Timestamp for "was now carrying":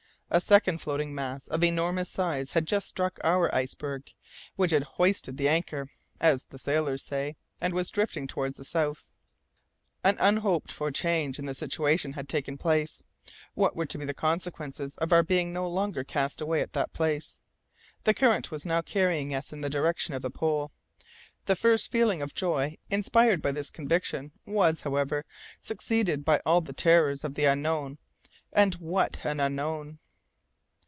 18.51-19.35